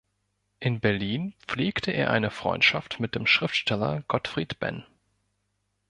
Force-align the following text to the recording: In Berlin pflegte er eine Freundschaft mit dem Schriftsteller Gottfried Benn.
In 0.59 0.79
Berlin 0.79 1.35
pflegte 1.47 1.91
er 1.91 2.09
eine 2.09 2.31
Freundschaft 2.31 2.99
mit 2.99 3.13
dem 3.13 3.27
Schriftsteller 3.27 4.03
Gottfried 4.07 4.59
Benn. 4.59 4.83